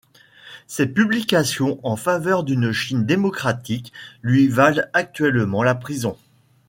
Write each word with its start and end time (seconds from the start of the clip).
Ses 0.65 0.87
publications 0.87 1.79
en 1.83 1.95
faveur 1.95 2.43
d'une 2.43 2.71
Chine 2.71 3.05
démocratique 3.05 3.93
lui 4.23 4.47
valent 4.47 4.89
actuellement 4.93 5.61
la 5.61 5.75
prison. 5.75 6.17